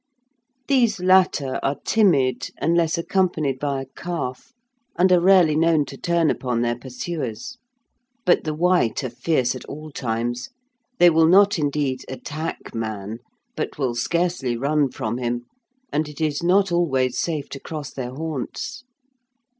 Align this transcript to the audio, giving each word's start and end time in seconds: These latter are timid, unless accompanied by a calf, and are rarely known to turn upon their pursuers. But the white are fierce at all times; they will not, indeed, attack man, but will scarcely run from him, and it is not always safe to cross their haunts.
These 0.67 0.99
latter 0.99 1.59
are 1.61 1.77
timid, 1.85 2.49
unless 2.59 2.97
accompanied 2.97 3.59
by 3.59 3.83
a 3.83 3.85
calf, 3.95 4.51
and 4.95 5.11
are 5.11 5.19
rarely 5.19 5.55
known 5.55 5.85
to 5.85 5.95
turn 5.95 6.31
upon 6.31 6.61
their 6.63 6.75
pursuers. 6.75 7.59
But 8.25 8.43
the 8.43 8.55
white 8.55 9.03
are 9.03 9.11
fierce 9.11 9.53
at 9.53 9.63
all 9.65 9.91
times; 9.91 10.49
they 10.97 11.11
will 11.11 11.27
not, 11.27 11.59
indeed, 11.59 12.03
attack 12.09 12.73
man, 12.73 13.19
but 13.55 13.77
will 13.77 13.93
scarcely 13.93 14.57
run 14.57 14.89
from 14.89 15.19
him, 15.19 15.45
and 15.93 16.09
it 16.09 16.19
is 16.19 16.41
not 16.41 16.71
always 16.71 17.19
safe 17.19 17.47
to 17.49 17.59
cross 17.59 17.93
their 17.93 18.09
haunts. 18.09 18.83